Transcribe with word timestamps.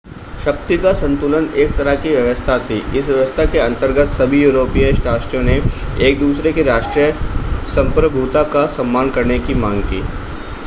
शक्ति 0.45 0.77
का 0.77 0.91
संतुलन 0.93 1.47
एक 1.55 1.75
तरह 1.77 1.95
की 1.95 2.09
व्यवस्था 2.09 2.57
थी 2.59 2.77
इस 2.99 3.09
व्यवस्था 3.09 3.45
के 3.45 3.59
अंतर्गत 3.59 4.09
सभी 4.11 4.41
यूरोपीय 4.43 4.91
राष्ट्रों 5.01 5.41
ने 5.41 5.57
एक-दूसरे 6.07 6.53
की 6.53 6.63
राष्ट्रीय 6.63 7.11
संप्रभुता 7.75 8.43
का 8.53 8.65
सम्मान 8.77 9.11
करने 9.11 9.39
की 9.39 9.53
मांग 9.57 9.83
की 9.83 10.01